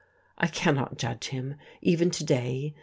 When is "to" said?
2.09-2.23